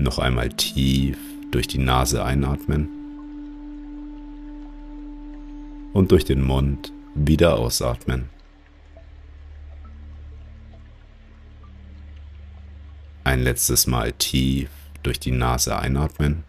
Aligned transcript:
Noch 0.00 0.18
einmal 0.18 0.48
tief 0.48 1.18
durch 1.50 1.68
die 1.68 1.76
Nase 1.76 2.24
einatmen 2.24 2.88
und 5.92 6.10
durch 6.10 6.24
den 6.24 6.40
Mund 6.40 6.90
wieder 7.14 7.58
ausatmen. 7.58 8.30
Ein 13.24 13.42
letztes 13.42 13.86
Mal 13.86 14.12
tief 14.12 14.70
durch 15.02 15.20
die 15.20 15.32
Nase 15.32 15.78
einatmen 15.78 16.44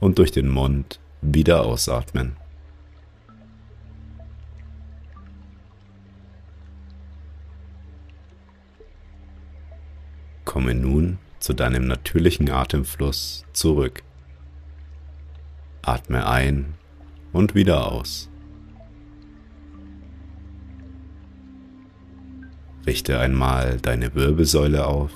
und 0.00 0.16
durch 0.16 0.32
den 0.32 0.48
Mund 0.48 1.00
wieder 1.20 1.66
ausatmen. 1.66 2.36
Zu 11.46 11.52
deinem 11.52 11.86
natürlichen 11.86 12.50
Atemfluss 12.50 13.44
zurück. 13.52 14.02
Atme 15.80 16.26
ein 16.26 16.74
und 17.32 17.54
wieder 17.54 17.86
aus. 17.92 18.28
Richte 22.84 23.20
einmal 23.20 23.78
deine 23.80 24.16
Wirbelsäule 24.16 24.86
auf. 24.86 25.12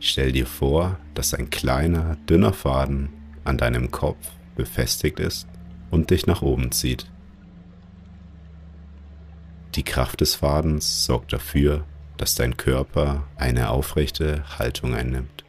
Stell 0.00 0.32
dir 0.32 0.46
vor, 0.46 0.98
dass 1.14 1.32
ein 1.32 1.48
kleiner, 1.48 2.18
dünner 2.28 2.52
Faden 2.52 3.08
an 3.44 3.56
deinem 3.56 3.90
Kopf 3.90 4.32
befestigt 4.54 5.18
ist 5.18 5.48
und 5.90 6.10
dich 6.10 6.26
nach 6.26 6.42
oben 6.42 6.72
zieht. 6.72 7.10
Die 9.76 9.82
Kraft 9.82 10.20
des 10.20 10.34
Fadens 10.34 11.06
sorgt 11.06 11.32
dafür, 11.32 11.86
dass 12.20 12.34
dein 12.34 12.58
Körper 12.58 13.26
eine 13.36 13.70
aufrechte 13.70 14.44
Haltung 14.58 14.94
einnimmt. 14.94 15.42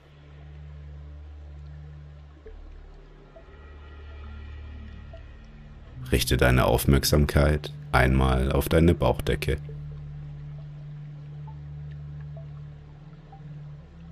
Richte 6.14 6.38
deine 6.38 6.64
Aufmerksamkeit 6.64 7.74
einmal 7.92 8.54
auf 8.54 8.70
deine 8.70 8.94
Bauchdecke. 8.94 9.58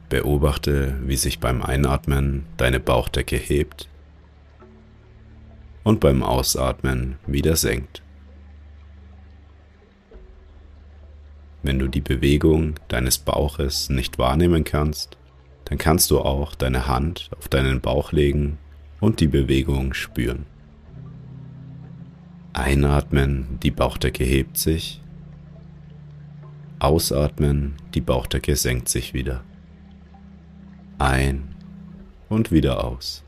Beobachte, 0.10 0.98
wie 1.06 1.16
sich 1.16 1.40
beim 1.40 1.62
Einatmen 1.64 2.46
deine 2.58 2.82
Bauchdecke 2.82 3.38
hebt 3.38 3.88
und 5.86 6.02
beim 6.02 6.24
Ausatmen 6.24 7.20
wieder 7.26 7.56
senkt. 7.56 8.04
Wenn 11.62 11.80
du 11.80 11.88
die 11.88 12.02
Bewegung 12.02 12.76
deines 12.88 13.18
Bauches 13.18 13.90
nicht 13.90 14.18
wahrnehmen 14.18 14.64
kannst, 14.64 15.18
dann 15.66 15.78
kannst 15.78 16.10
du 16.10 16.20
auch 16.20 16.56
deine 16.56 16.88
Hand 16.88 17.30
auf 17.38 17.48
deinen 17.48 17.82
Bauch 17.82 18.12
legen 18.12 18.58
und 19.00 19.20
die 19.20 19.28
Bewegung 19.28 19.94
spüren. 19.94 20.46
Einatmen, 22.54 23.60
die 23.62 23.72
Bauchdecke 23.72 24.24
hebt 24.24 24.58
sich. 24.58 25.02
Ausatmen, 26.80 27.76
die 27.94 28.02
Bauchdecke 28.02 28.56
senkt 28.56 28.90
sich 28.90 29.14
wieder. 29.14 29.44
Ein 30.98 31.56
und 32.30 32.52
wieder 32.52 32.84
aus. 32.84 33.24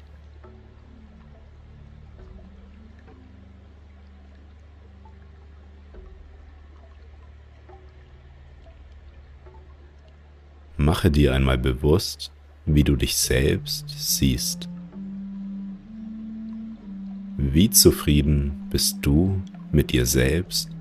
Mache 10.82 11.12
dir 11.12 11.36
einmal 11.36 11.60
bewusst, 11.60 12.32
wie 12.66 12.84
du 12.84 12.96
dich 12.96 13.16
selbst 13.16 13.86
siehst. 13.88 14.68
Wie 17.38 17.70
zufrieden 17.70 18.68
bist 18.72 18.98
du 19.04 19.44
mit 19.72 19.92
dir 19.92 20.08
selbst, 20.08 20.72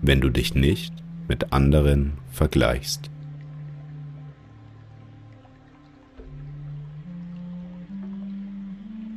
wenn 0.00 0.20
du 0.20 0.30
dich 0.30 0.54
nicht 0.54 0.94
mit 1.26 1.52
anderen 1.52 2.18
vergleichst? 2.30 3.10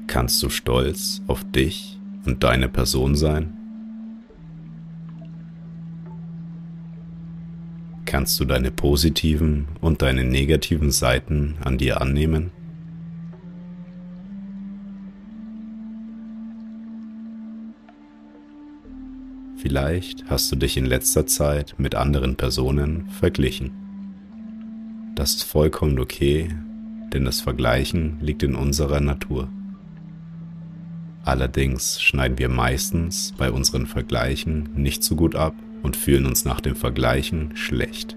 Kannst 0.08 0.42
du 0.42 0.50
stolz 0.50 1.22
auf 1.28 1.44
dich 1.52 2.00
und 2.25 2.44
deine 2.44 2.68
Person 2.68 3.16
sein? 3.16 3.59
Kannst 8.09 8.40
du 8.40 8.46
deine 8.46 8.72
positiven 8.72 9.68
und 9.81 10.02
deine 10.02 10.24
negativen 10.24 10.90
Seiten 10.90 11.58
an 11.64 11.78
dir 11.78 12.02
annehmen? 12.02 12.50
Vielleicht 19.58 20.28
hast 20.28 20.52
du 20.52 20.56
dich 20.56 20.75
in 20.75 20.88
letzter 20.88 21.28
Zeit 21.28 21.75
mit 21.78 21.94
anderen 21.94 22.36
Personen 22.36 23.08
verglichen. 23.12 23.74
Das 25.14 25.36
ist 25.36 25.44
vollkommen 25.44 26.00
okay, 26.00 26.50
denn 27.14 27.25
das 27.25 27.42
Vergleichen 27.42 28.18
liegt 28.22 28.42
in 28.42 28.56
unserer 28.56 29.02
Natur. 29.02 29.50
Allerdings 31.24 32.02
schneiden 32.02 32.40
wir 32.40 32.50
meistens 32.50 33.36
bei 33.38 33.52
unseren 33.52 33.86
Vergleichen 33.86 34.69
nicht 34.74 35.03
so 35.03 35.16
gut 35.16 35.36
ab 35.36 35.53
und 35.84 35.95
fühlen 35.95 36.25
uns 36.25 36.45
nach 36.45 36.62
dem 36.62 36.75
Vergleichen 36.75 37.56
schlecht. 37.56 38.16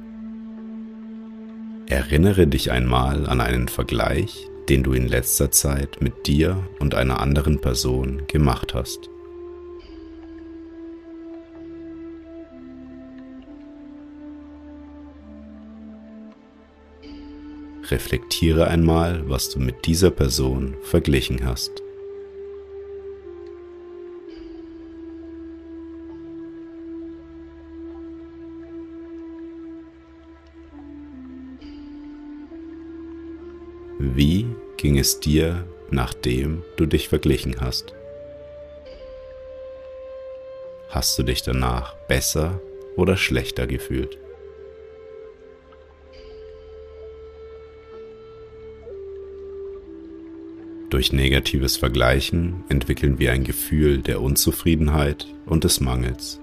Erinnere 1.87 2.47
dich 2.47 2.71
einmal 2.71 3.27
an 3.27 3.41
einen 3.41 3.69
Vergleich, 3.69 4.49
den 4.69 4.83
du 4.83 4.93
in 4.93 5.09
letzter 5.09 5.51
Zeit 5.51 6.01
mit 6.01 6.27
dir 6.27 6.67
und 6.79 6.95
einer 6.95 7.21
anderen 7.21 7.61
Person 7.61 8.23
gemacht 8.29 8.75
hast. 8.75 9.11
Reflektiere 17.91 18.69
einmal, 18.69 19.29
was 19.29 19.51
du 19.51 19.59
mit 19.59 19.85
dieser 19.85 20.11
Person 20.11 20.77
verglichen 20.83 21.45
hast. 21.45 21.82
Ging 34.93 35.01
es 35.01 35.21
dir, 35.21 35.65
nachdem 35.91 36.65
du 36.77 36.85
dich 36.85 37.09
verglichen 37.09 37.63
hast? 37.63 37.95
Hast 40.91 41.19
du 41.19 41.23
dich 41.23 41.43
danach 41.43 41.95
besser 42.09 42.61
oder 42.95 43.17
schlechter 43.17 43.67
gefühlt? 43.67 44.19
Durch 50.91 51.11
negatives 51.11 51.79
Vergleichen 51.79 52.63
entwickeln 52.69 53.19
wir 53.19 53.33
ein 53.33 53.45
Gefühl 53.45 54.03
der 54.03 54.21
Unzufriedenheit 54.21 55.27
und 55.47 55.65
des 55.65 55.81
Mangels 55.81 56.39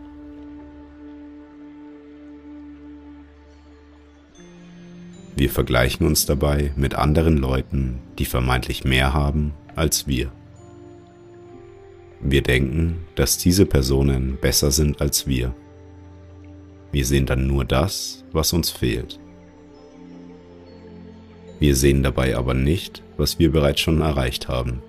Wir 5.40 5.50
vergleichen 5.50 6.06
uns 6.06 6.26
dabei 6.26 6.74
mit 6.76 6.96
anderen 6.96 7.38
Leuten, 7.38 8.02
die 8.18 8.26
vermeintlich 8.26 8.84
mehr 8.84 9.14
haben 9.14 9.54
als 9.74 10.06
wir. 10.06 10.34
Wir 12.20 12.42
denken, 12.44 13.06
dass 13.16 13.38
diese 13.38 13.66
Personen 13.66 14.38
besser 14.42 14.70
sind 14.70 15.00
als 15.00 15.28
wir. 15.28 15.56
Wir 16.92 17.06
sehen 17.06 17.26
dann 17.26 17.48
nur 17.48 17.64
das, 17.64 18.26
was 18.34 18.52
uns 18.52 18.70
fehlt. 18.70 19.18
Wir 21.62 21.74
sehen 21.74 22.04
dabei 22.04 22.36
aber 22.36 22.54
nicht, 22.54 23.02
was 23.16 23.40
wir 23.40 23.50
bereits 23.50 23.80
schon 23.80 24.02
erreicht 24.02 24.50
haben. 24.50 24.82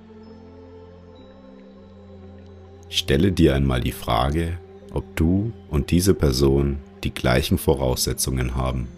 Stelle 2.89 3.31
dir 3.31 3.55
einmal 3.55 3.83
die 3.83 3.93
Frage, 3.93 4.59
ob 4.93 5.15
du 5.15 5.53
und 5.69 5.93
diese 5.93 6.13
Person 6.13 6.81
die 7.05 7.15
gleichen 7.15 7.57
Voraussetzungen 7.57 8.57
haben. 8.57 8.89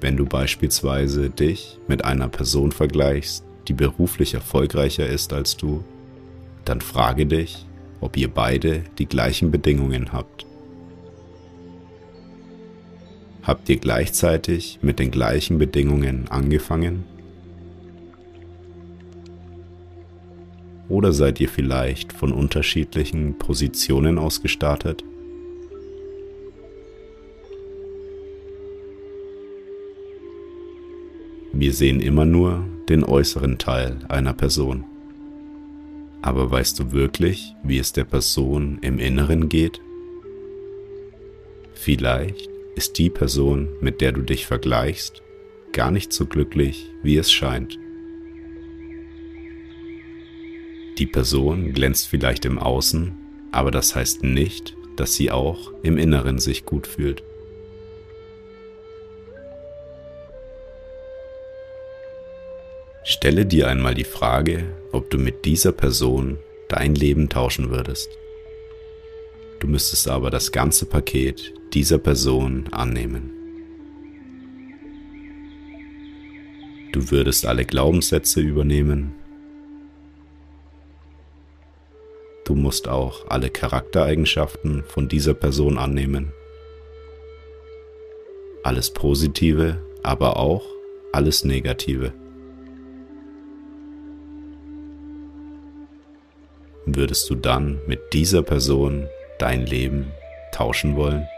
Wenn 0.00 0.16
du 0.16 0.26
beispielsweise 0.26 1.28
dich 1.28 1.78
mit 1.88 2.04
einer 2.04 2.28
Person 2.28 2.70
vergleichst, 2.70 3.44
die 3.66 3.72
beruflich 3.72 4.34
erfolgreicher 4.34 5.06
ist 5.06 5.32
als 5.32 5.56
du, 5.56 5.82
dann 6.64 6.80
frage 6.80 7.26
dich, 7.26 7.66
ob 8.00 8.16
ihr 8.16 8.28
beide 8.28 8.84
die 8.98 9.06
gleichen 9.06 9.50
Bedingungen 9.50 10.12
habt. 10.12 10.46
Habt 13.42 13.68
ihr 13.68 13.78
gleichzeitig 13.78 14.78
mit 14.82 14.98
den 14.98 15.10
gleichen 15.10 15.58
Bedingungen 15.58 16.28
angefangen? 16.28 17.04
Oder 20.88 21.12
seid 21.12 21.40
ihr 21.40 21.48
vielleicht 21.48 22.12
von 22.12 22.32
unterschiedlichen 22.32 23.36
Positionen 23.38 24.18
aus 24.18 24.42
gestartet? 24.42 25.02
Wir 31.60 31.72
sehen 31.72 32.00
immer 32.00 32.24
nur 32.24 32.64
den 32.88 33.02
äußeren 33.02 33.58
Teil 33.58 33.98
einer 34.08 34.32
Person. 34.32 34.84
Aber 36.22 36.48
weißt 36.52 36.78
du 36.78 36.92
wirklich, 36.92 37.52
wie 37.64 37.78
es 37.78 37.92
der 37.92 38.04
Person 38.04 38.78
im 38.80 39.00
Inneren 39.00 39.48
geht? 39.48 39.80
Vielleicht 41.74 42.48
ist 42.76 42.96
die 42.98 43.10
Person, 43.10 43.70
mit 43.80 44.00
der 44.00 44.12
du 44.12 44.22
dich 44.22 44.46
vergleichst, 44.46 45.20
gar 45.72 45.90
nicht 45.90 46.12
so 46.12 46.26
glücklich, 46.26 46.92
wie 47.02 47.16
es 47.16 47.32
scheint. 47.32 47.76
Die 50.96 51.06
Person 51.06 51.72
glänzt 51.72 52.06
vielleicht 52.06 52.44
im 52.44 52.60
Außen, 52.60 53.16
aber 53.50 53.72
das 53.72 53.96
heißt 53.96 54.22
nicht, 54.22 54.76
dass 54.94 55.14
sie 55.14 55.32
auch 55.32 55.72
im 55.82 55.98
Inneren 55.98 56.38
sich 56.38 56.64
gut 56.64 56.86
fühlt. 56.86 57.24
Stelle 63.10 63.46
dir 63.46 63.68
einmal 63.68 63.94
die 63.94 64.04
Frage, 64.04 64.64
ob 64.92 65.08
du 65.08 65.16
mit 65.16 65.46
dieser 65.46 65.72
Person 65.72 66.36
dein 66.68 66.94
Leben 66.94 67.30
tauschen 67.30 67.70
würdest. 67.70 68.10
Du 69.60 69.66
müsstest 69.66 70.08
aber 70.08 70.28
das 70.28 70.52
ganze 70.52 70.84
Paket 70.84 71.54
dieser 71.72 71.96
Person 71.96 72.68
annehmen. 72.70 73.30
Du 76.92 77.10
würdest 77.10 77.46
alle 77.46 77.64
Glaubenssätze 77.64 78.42
übernehmen. 78.42 79.14
Du 82.44 82.54
musst 82.56 82.88
auch 82.88 83.26
alle 83.30 83.48
Charaktereigenschaften 83.48 84.84
von 84.86 85.08
dieser 85.08 85.32
Person 85.32 85.78
annehmen. 85.78 86.30
Alles 88.64 88.90
Positive, 88.92 89.82
aber 90.02 90.36
auch 90.36 90.66
alles 91.12 91.42
Negative. 91.42 92.12
Würdest 96.96 97.28
du 97.30 97.34
dann 97.34 97.80
mit 97.86 98.12
dieser 98.12 98.42
Person 98.42 99.08
dein 99.38 99.66
Leben 99.66 100.12
tauschen 100.52 100.96
wollen? 100.96 101.28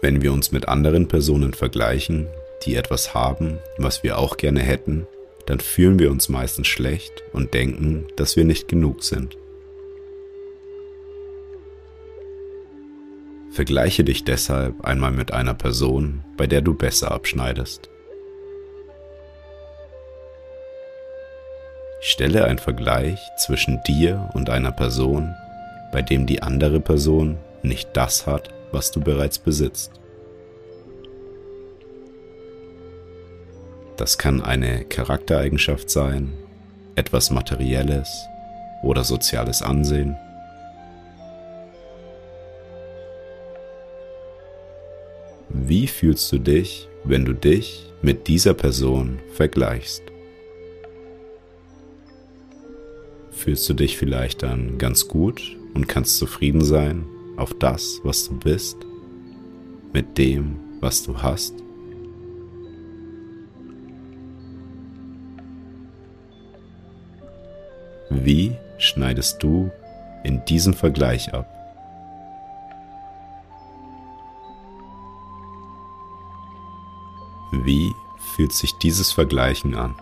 Wenn 0.00 0.20
wir 0.20 0.32
uns 0.32 0.52
mit 0.52 0.68
anderen 0.68 1.08
Personen 1.08 1.54
vergleichen, 1.54 2.28
die 2.64 2.76
etwas 2.76 3.14
haben, 3.14 3.58
was 3.78 4.02
wir 4.02 4.18
auch 4.18 4.36
gerne 4.36 4.60
hätten, 4.60 5.06
dann 5.46 5.60
fühlen 5.60 5.98
wir 5.98 6.10
uns 6.10 6.28
meistens 6.28 6.66
schlecht 6.66 7.22
und 7.32 7.54
denken, 7.54 8.06
dass 8.16 8.36
wir 8.36 8.44
nicht 8.44 8.68
genug 8.68 9.02
sind. 9.02 9.36
Vergleiche 13.54 14.02
dich 14.02 14.24
deshalb 14.24 14.84
einmal 14.84 15.12
mit 15.12 15.32
einer 15.32 15.54
Person, 15.54 16.24
bei 16.36 16.48
der 16.48 16.60
du 16.60 16.74
besser 16.74 17.12
abschneidest. 17.12 17.88
Stelle 22.00 22.46
einen 22.46 22.58
Vergleich 22.58 23.20
zwischen 23.38 23.80
dir 23.86 24.28
und 24.34 24.50
einer 24.50 24.72
Person, 24.72 25.32
bei 25.92 26.02
dem 26.02 26.26
die 26.26 26.42
andere 26.42 26.80
Person 26.80 27.38
nicht 27.62 27.90
das 27.92 28.26
hat, 28.26 28.48
was 28.72 28.90
du 28.90 29.00
bereits 29.00 29.38
besitzt. 29.38 29.92
Das 33.96 34.18
kann 34.18 34.42
eine 34.42 34.84
Charaktereigenschaft 34.84 35.88
sein, 35.90 36.32
etwas 36.96 37.30
Materielles 37.30 38.26
oder 38.82 39.04
soziales 39.04 39.62
Ansehen. 39.62 40.16
Wie 45.56 45.86
fühlst 45.86 46.32
du 46.32 46.38
dich, 46.38 46.88
wenn 47.04 47.24
du 47.24 47.32
dich 47.32 47.86
mit 48.02 48.26
dieser 48.26 48.54
Person 48.54 49.20
vergleichst? 49.34 50.02
Fühlst 53.30 53.68
du 53.68 53.74
dich 53.74 53.96
vielleicht 53.96 54.42
dann 54.42 54.78
ganz 54.78 55.06
gut 55.06 55.56
und 55.74 55.86
kannst 55.86 56.18
zufrieden 56.18 56.64
sein 56.64 57.06
auf 57.36 57.54
das, 57.54 58.00
was 58.02 58.28
du 58.28 58.36
bist, 58.36 58.78
mit 59.92 60.18
dem, 60.18 60.56
was 60.80 61.04
du 61.04 61.22
hast? 61.22 61.54
Wie 68.10 68.56
schneidest 68.78 69.40
du 69.40 69.70
in 70.24 70.44
diesem 70.46 70.74
Vergleich 70.74 71.32
ab? 71.32 71.63
Wie 77.62 77.94
fühlt 78.34 78.52
sich 78.52 78.74
dieses 78.78 79.12
Vergleichen 79.12 79.74
an? 79.74 79.94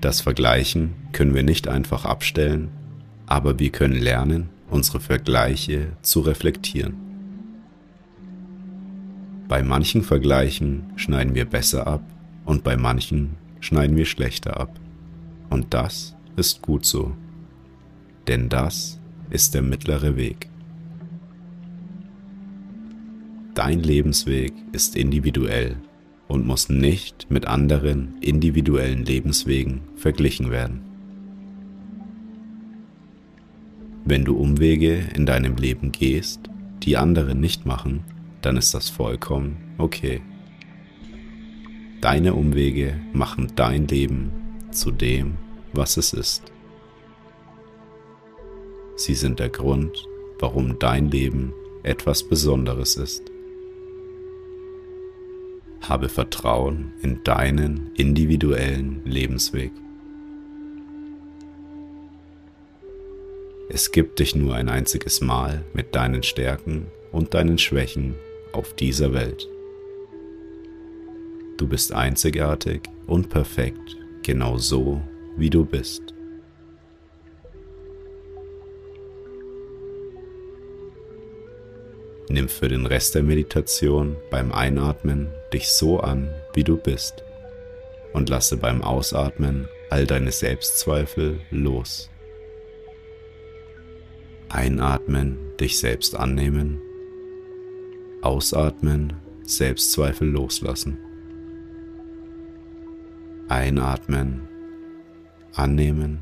Das 0.00 0.20
Vergleichen 0.20 0.94
können 1.12 1.34
wir 1.34 1.42
nicht 1.42 1.66
einfach 1.66 2.04
abstellen, 2.04 2.70
aber 3.26 3.58
wir 3.58 3.70
können 3.70 3.98
lernen, 3.98 4.50
unsere 4.68 5.00
Vergleiche 5.00 5.96
zu 6.02 6.20
reflektieren. 6.20 6.94
Bei 9.48 9.62
manchen 9.62 10.02
Vergleichen 10.02 10.92
schneiden 10.96 11.34
wir 11.34 11.46
besser 11.46 11.86
ab 11.86 12.02
und 12.44 12.64
bei 12.64 12.76
manchen 12.76 13.36
schneiden 13.60 13.96
wir 13.96 14.04
schlechter 14.04 14.60
ab. 14.60 14.78
Und 15.54 15.72
das 15.72 16.16
ist 16.34 16.62
gut 16.62 16.84
so, 16.84 17.12
denn 18.26 18.48
das 18.48 19.00
ist 19.30 19.54
der 19.54 19.62
mittlere 19.62 20.16
Weg. 20.16 20.48
Dein 23.54 23.78
Lebensweg 23.78 24.52
ist 24.72 24.96
individuell 24.96 25.76
und 26.26 26.44
muss 26.44 26.70
nicht 26.70 27.30
mit 27.30 27.46
anderen 27.46 28.18
individuellen 28.20 29.04
Lebenswegen 29.04 29.82
verglichen 29.94 30.50
werden. 30.50 30.80
Wenn 34.04 34.24
du 34.24 34.36
Umwege 34.36 35.04
in 35.14 35.24
deinem 35.24 35.54
Leben 35.54 35.92
gehst, 35.92 36.50
die 36.82 36.96
andere 36.96 37.36
nicht 37.36 37.64
machen, 37.64 38.02
dann 38.42 38.56
ist 38.56 38.74
das 38.74 38.90
vollkommen 38.90 39.56
okay. 39.78 40.20
Deine 42.00 42.34
Umwege 42.34 43.00
machen 43.12 43.52
dein 43.54 43.86
Leben 43.86 44.32
zu 44.72 44.90
dem, 44.90 45.43
was 45.76 45.96
es 45.96 46.12
ist. 46.12 46.42
Sie 48.96 49.14
sind 49.14 49.40
der 49.40 49.48
Grund, 49.48 50.08
warum 50.38 50.78
dein 50.78 51.10
Leben 51.10 51.52
etwas 51.82 52.22
Besonderes 52.22 52.96
ist. 52.96 53.22
Habe 55.82 56.08
Vertrauen 56.08 56.92
in 57.02 57.22
deinen 57.24 57.90
individuellen 57.94 59.02
Lebensweg. 59.04 59.72
Es 63.68 63.90
gibt 63.90 64.18
dich 64.20 64.34
nur 64.36 64.54
ein 64.54 64.68
einziges 64.68 65.20
Mal 65.20 65.64
mit 65.72 65.94
deinen 65.94 66.22
Stärken 66.22 66.86
und 67.12 67.34
deinen 67.34 67.58
Schwächen 67.58 68.14
auf 68.52 68.74
dieser 68.74 69.12
Welt. 69.12 69.48
Du 71.56 71.66
bist 71.66 71.92
einzigartig 71.92 72.82
und 73.06 73.28
perfekt, 73.30 73.96
genau 74.22 74.58
so, 74.58 75.02
wie 75.36 75.50
du 75.50 75.64
bist. 75.64 76.14
Nimm 82.28 82.48
für 82.48 82.68
den 82.68 82.86
Rest 82.86 83.14
der 83.14 83.22
Meditation 83.22 84.16
beim 84.30 84.52
Einatmen 84.52 85.28
dich 85.52 85.68
so 85.68 86.00
an, 86.00 86.30
wie 86.54 86.64
du 86.64 86.76
bist 86.76 87.22
und 88.12 88.28
lasse 88.28 88.56
beim 88.56 88.82
Ausatmen 88.82 89.68
all 89.90 90.06
deine 90.06 90.32
Selbstzweifel 90.32 91.40
los. 91.50 92.10
Einatmen, 94.48 95.38
dich 95.60 95.78
selbst 95.78 96.16
annehmen. 96.16 96.80
Ausatmen, 98.22 99.12
Selbstzweifel 99.42 100.28
loslassen. 100.28 100.98
Einatmen, 103.48 104.48
annehmen. 105.54 106.20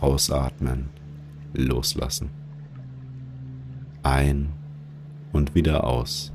Ausatmen, 0.00 0.90
loslassen. 1.54 2.30
Ein 4.02 4.52
und 5.32 5.54
wieder 5.54 5.84
aus. 5.84 6.33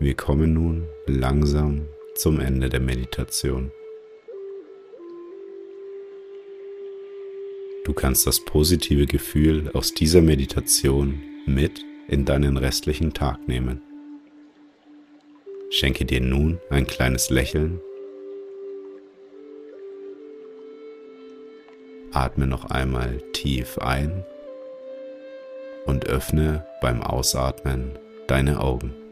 Wir 0.00 0.14
kommen 0.14 0.54
nun 0.54 0.86
langsam 1.06 1.88
zum 2.14 2.38
Ende 2.38 2.68
der 2.68 2.78
Meditation. 2.78 3.72
Du 7.84 7.92
kannst 7.92 8.24
das 8.24 8.38
positive 8.38 9.06
Gefühl 9.06 9.72
aus 9.74 9.94
dieser 9.94 10.22
Meditation 10.22 11.20
mit 11.46 11.84
in 12.06 12.24
deinen 12.24 12.56
restlichen 12.56 13.12
Tag 13.12 13.48
nehmen. 13.48 13.82
Schenke 15.70 16.04
dir 16.04 16.20
nun 16.20 16.60
ein 16.70 16.86
kleines 16.86 17.28
Lächeln. 17.28 17.80
Atme 22.12 22.46
noch 22.46 22.66
einmal 22.66 23.20
tief 23.32 23.78
ein 23.78 24.24
und 25.86 26.06
öffne 26.06 26.64
beim 26.80 27.02
Ausatmen 27.02 27.98
deine 28.28 28.60
Augen. 28.60 29.07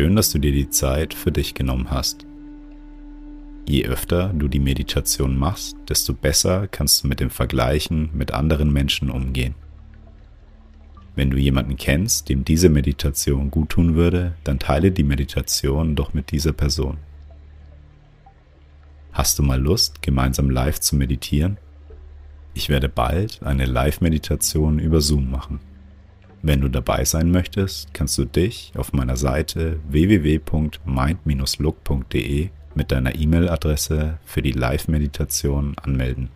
Schön, 0.00 0.16
dass 0.16 0.30
du 0.30 0.38
dir 0.38 0.52
die 0.52 0.70
Zeit 0.70 1.12
für 1.12 1.30
dich 1.30 1.52
genommen 1.52 1.90
hast. 1.90 2.24
Je 3.68 3.84
öfter 3.84 4.32
du 4.32 4.48
die 4.48 4.58
Meditation 4.58 5.36
machst, 5.36 5.76
desto 5.90 6.14
besser 6.14 6.68
kannst 6.68 7.04
du 7.04 7.08
mit 7.08 7.20
dem 7.20 7.28
Vergleichen 7.28 8.08
mit 8.14 8.32
anderen 8.32 8.72
Menschen 8.72 9.10
umgehen. 9.10 9.54
Wenn 11.16 11.28
du 11.28 11.36
jemanden 11.36 11.76
kennst, 11.76 12.30
dem 12.30 12.46
diese 12.46 12.70
Meditation 12.70 13.50
gut 13.50 13.68
tun 13.68 13.94
würde, 13.94 14.32
dann 14.42 14.58
teile 14.58 14.90
die 14.90 15.04
Meditation 15.04 15.96
doch 15.96 16.14
mit 16.14 16.30
dieser 16.30 16.54
Person. 16.54 16.96
Hast 19.12 19.38
du 19.38 19.42
mal 19.42 19.60
Lust, 19.60 20.00
gemeinsam 20.00 20.48
live 20.48 20.80
zu 20.80 20.96
meditieren? 20.96 21.58
Ich 22.54 22.70
werde 22.70 22.88
bald 22.88 23.42
eine 23.42 23.66
Live-Meditation 23.66 24.78
über 24.78 25.02
Zoom 25.02 25.30
machen. 25.30 25.60
Wenn 26.42 26.62
du 26.62 26.68
dabei 26.68 27.04
sein 27.04 27.30
möchtest, 27.30 27.92
kannst 27.92 28.16
du 28.16 28.24
dich 28.24 28.72
auf 28.74 28.94
meiner 28.94 29.16
Seite 29.16 29.78
www.mind-look.de 29.88 32.48
mit 32.74 32.92
deiner 32.92 33.14
E-Mail-Adresse 33.14 34.18
für 34.24 34.40
die 34.40 34.52
Live-Meditation 34.52 35.76
anmelden. 35.82 36.30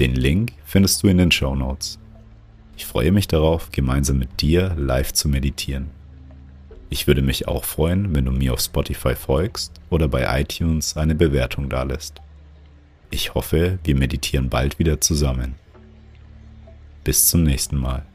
Den 0.00 0.14
Link 0.14 0.54
findest 0.64 1.02
du 1.02 1.08
in 1.08 1.18
den 1.18 1.30
Show 1.30 1.54
Notes. 1.54 1.98
Ich 2.76 2.86
freue 2.86 3.12
mich 3.12 3.28
darauf, 3.28 3.70
gemeinsam 3.70 4.18
mit 4.18 4.40
dir 4.40 4.74
live 4.76 5.12
zu 5.12 5.28
meditieren. 5.28 5.90
Ich 6.90 7.06
würde 7.06 7.22
mich 7.22 7.46
auch 7.46 7.64
freuen, 7.64 8.14
wenn 8.14 8.24
du 8.24 8.32
mir 8.32 8.54
auf 8.54 8.60
Spotify 8.60 9.14
folgst 9.14 9.72
oder 9.90 10.08
bei 10.08 10.40
iTunes 10.40 10.96
eine 10.96 11.14
Bewertung 11.14 11.68
dalässt. 11.68 12.22
Ich 13.10 13.34
hoffe, 13.34 13.78
wir 13.84 13.94
meditieren 13.94 14.48
bald 14.48 14.78
wieder 14.78 15.00
zusammen. 15.00 15.54
Bis 17.04 17.26
zum 17.26 17.42
nächsten 17.42 17.76
Mal. 17.76 18.06